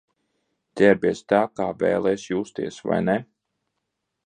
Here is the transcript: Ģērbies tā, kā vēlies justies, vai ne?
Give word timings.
Ģērbies 0.79 1.21
tā, 1.33 1.41
kā 1.59 1.67
vēlies 1.85 2.25
justies, 2.31 2.83
vai 2.93 3.01
ne? 3.11 3.19